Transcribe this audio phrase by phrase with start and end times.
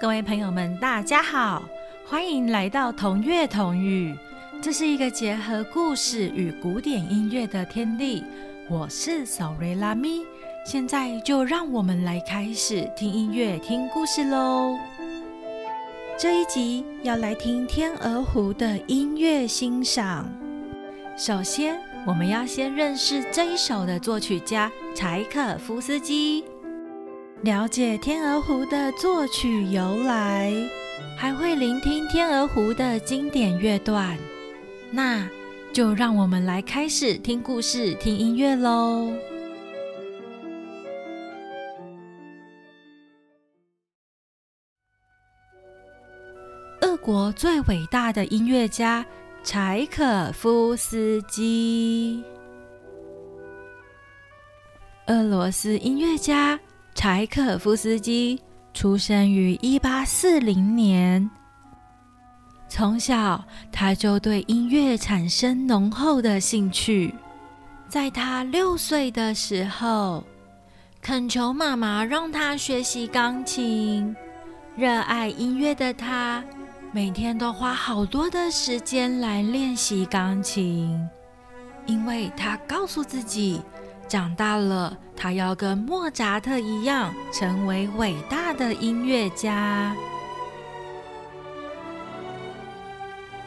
[0.00, 1.62] 各位朋友们，大家好，
[2.06, 4.16] 欢迎来到同乐同语。
[4.62, 8.24] 这是一个结合故事与古典音乐的天地。
[8.70, 10.24] 我是小瑞拉咪，
[10.64, 14.74] 现在就让我们来开始听音乐、听故事喽。
[16.18, 20.26] 这一集要来听《天鹅湖》的音乐欣赏。
[21.14, 26.42] 首先，我们要先认识这一首的作曲家柴可夫斯基。
[27.42, 30.52] 了解《天鹅湖》的作曲由来，
[31.16, 34.14] 还会聆听《天鹅湖》的经典乐段，
[34.90, 35.26] 那
[35.72, 39.10] 就让我们来开始听故事、听音乐喽。
[46.82, 49.02] 俄国最伟大的音乐家
[49.42, 52.22] 柴可夫斯基，
[55.06, 56.60] 俄罗斯音乐家。
[56.94, 58.40] 柴可夫斯基
[58.74, 61.28] 出生于一八四零年。
[62.68, 67.14] 从小，他就对音乐产生浓厚的兴趣。
[67.88, 70.22] 在他六岁的时候，
[71.02, 74.14] 恳求妈妈让他学习钢琴。
[74.76, 76.44] 热爱音乐的他，
[76.92, 81.00] 每天都花好多的时间来练习钢琴，
[81.86, 83.60] 因为他告诉自己。
[84.10, 89.94] 长大了，他要跟莫扎特一样，成为伟大的音乐家。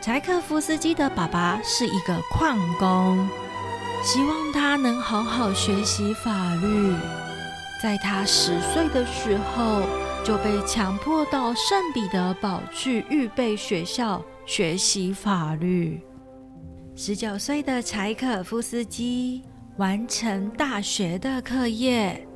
[0.00, 3.28] 柴可夫斯基的爸爸是一个矿工，
[4.02, 6.92] 希望他能好好学习法律。
[7.80, 9.82] 在他十岁的时候，
[10.24, 16.00] 就被强迫到圣彼得堡去预备学校学习法律。
[16.96, 19.44] 十九岁的柴可夫斯基。
[19.78, 22.26] 完成大学的课业，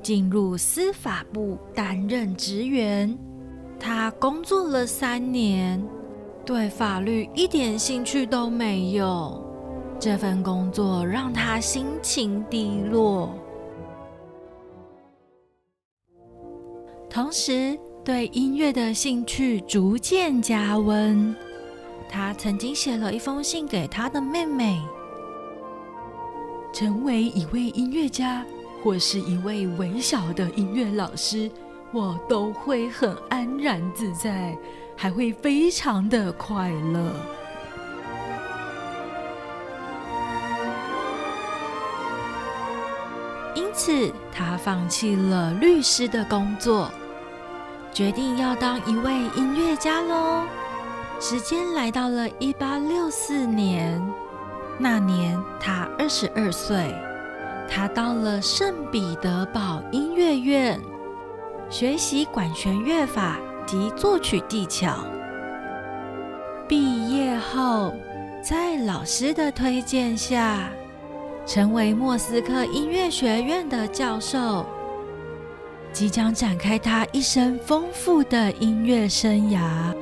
[0.00, 3.18] 进入司法部担任职员。
[3.78, 5.84] 他工作了三年，
[6.44, 9.44] 对法律一点兴趣都没有。
[9.98, 13.34] 这份工作让他心情低落，
[17.10, 21.34] 同时对音乐的兴趣逐渐加温。
[22.08, 24.80] 他曾经写了一封信给他的妹妹。
[26.78, 28.44] 成为一位音乐家，
[28.84, 31.50] 或是一位微小的音乐老师，
[31.90, 34.54] 我都会很安然自在，
[34.94, 37.14] 还会非常的快乐。
[43.54, 46.90] 因此，他放弃了律师的工作，
[47.90, 50.44] 决定要当一位音乐家喽。
[51.20, 54.25] 时间来到了一八六四年。
[54.78, 56.94] 那年他二十二岁，
[57.68, 60.80] 他到了圣彼得堡音乐院
[61.70, 64.98] 学习管弦乐法及作曲技巧。
[66.68, 67.94] 毕业后，
[68.42, 70.68] 在老师的推荐下，
[71.46, 74.66] 成为莫斯科音乐学院的教授，
[75.92, 79.94] 即将展开他一生丰富的音乐生涯。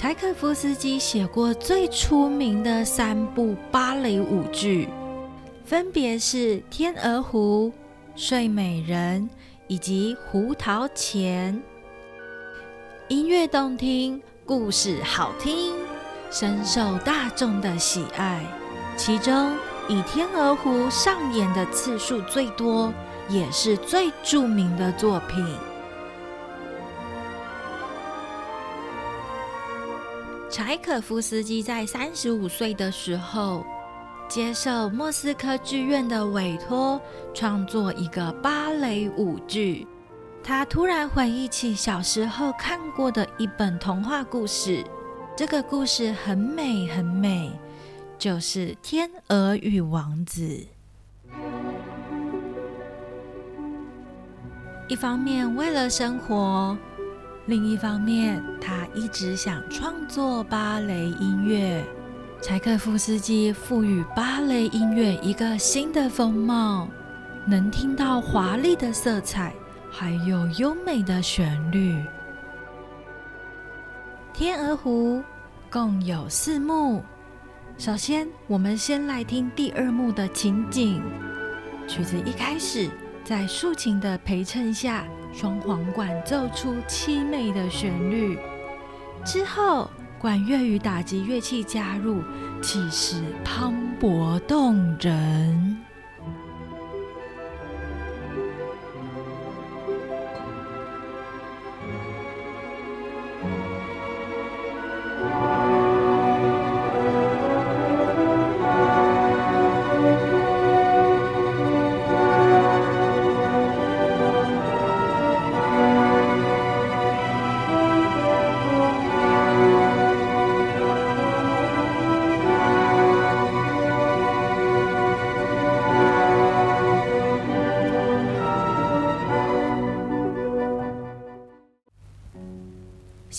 [0.00, 4.88] 柴可夫斯基写过最出名的三部芭蕾舞剧，
[5.62, 7.70] 分别是《天鹅湖》
[8.26, 9.28] 《睡美人》
[9.66, 11.54] 以及《胡桃钳》。
[13.08, 15.74] 音乐动听，故事好听，
[16.30, 18.42] 深受大众的喜爱。
[18.96, 19.54] 其中
[19.86, 22.90] 以《天鹅湖》上演的次数最多，
[23.28, 25.44] 也是最著名的作品。
[30.50, 33.64] 柴可夫斯基在三十五岁的时候，
[34.28, 37.00] 接受莫斯科剧院的委托，
[37.32, 39.86] 创作一个芭蕾舞剧。
[40.42, 44.84] 他突然回忆起小时候看过的一本童话故事，
[45.36, 47.52] 这个故事很美很美，
[48.18, 50.42] 就是《天鹅与王子》。
[54.88, 56.76] 一方面为了生活。
[57.50, 61.84] 另一方面，他一直想创作芭蕾音乐。
[62.40, 66.86] 柴可夫斯基赋予芭蕾音乐一个新的风貌，
[67.44, 69.52] 能听到华丽的色彩，
[69.90, 71.94] 还有优美的旋律。
[74.32, 75.16] 《天鹅湖》
[75.72, 77.02] 共有四幕，
[77.76, 81.02] 首先，我们先来听第二幕的情景。
[81.88, 82.88] 曲子一开始，
[83.24, 85.04] 在竖琴的陪衬下。
[85.32, 88.38] 双簧管奏出凄美的旋律，
[89.24, 89.88] 之后
[90.18, 92.22] 管乐与打击乐器加入，
[92.60, 95.89] 气势磅礴动人。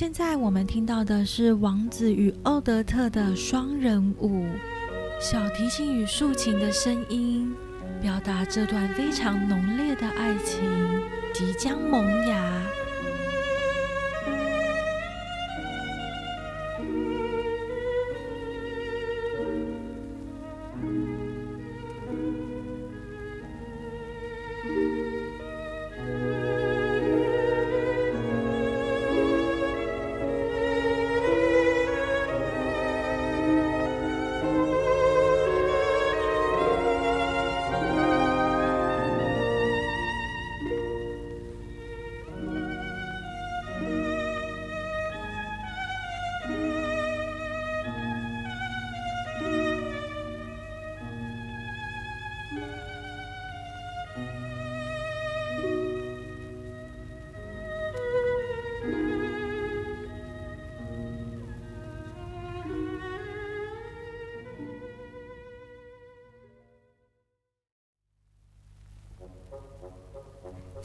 [0.00, 4.46] 现在我们听到的是王子与奥德特的双人舞，
[5.20, 7.54] 小提琴与竖琴的声音，
[8.00, 10.58] 表达这段非常浓烈的爱情
[11.34, 12.62] 即将萌芽。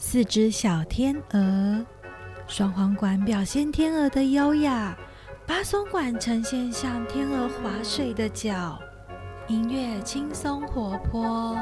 [0.08, 1.84] 四只小天鹅，
[2.46, 4.96] 双簧管表现天鹅的优雅，
[5.48, 8.78] 巴松管呈现像天鹅划水的脚，
[9.48, 11.58] 音乐轻松活泼。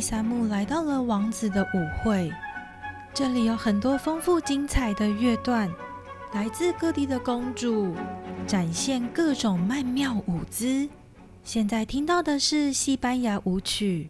[0.00, 2.32] 三幕来到了王子的舞会，
[3.12, 5.70] 这里有很多丰富精彩的乐段，
[6.32, 7.94] 来自各地的公主
[8.46, 10.88] 展现各种曼妙舞姿。
[11.44, 14.08] 现在听到的是西班牙舞曲，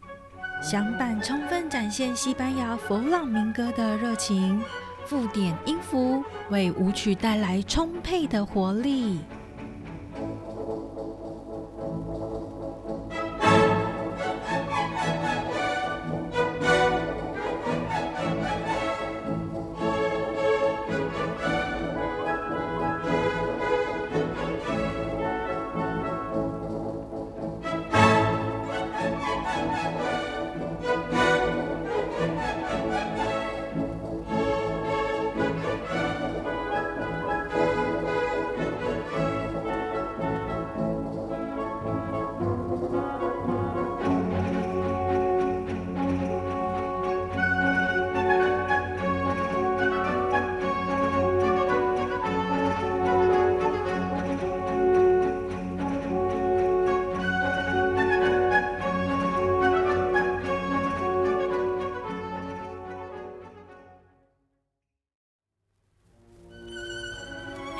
[0.62, 4.62] 响板充分展现西班牙佛朗明哥的热情，
[5.06, 9.20] 附点音符为舞曲带来充沛的活力。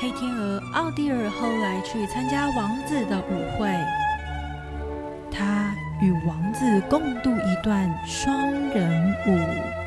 [0.00, 3.68] 黑天鹅奥蒂尔后来去参加王子的舞会，
[5.30, 9.79] 他与王子共度一段双人舞。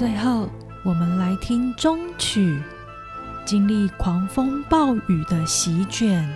[0.00, 0.48] 最后，
[0.82, 2.58] 我们来听中曲。
[3.44, 6.26] 经历狂风暴雨的席卷，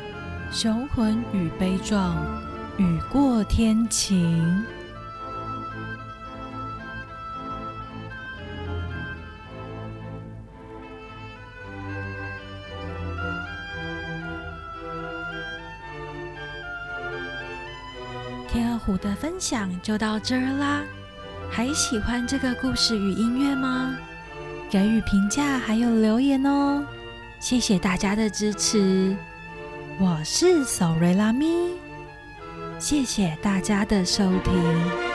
[0.52, 2.14] 雄浑与悲壮，
[2.76, 4.62] 雨过天晴。
[18.46, 20.82] 天鹅湖的分享就到这儿啦，
[21.54, 23.94] 还喜欢这个故事与音乐吗？
[24.68, 26.84] 给予评价还有留言哦，
[27.38, 29.16] 谢谢大家的支持。
[30.00, 31.46] 我是索瑞拉咪，
[32.80, 35.13] 谢谢大家的收听。